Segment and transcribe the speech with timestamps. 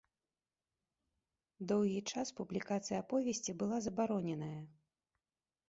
[1.73, 4.51] Доўгі час публікацыя аповесці была забароненая.